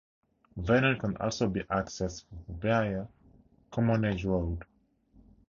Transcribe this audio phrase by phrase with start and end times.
[0.57, 3.07] Vernon can also be accessed via
[3.71, 4.65] Commonage Road.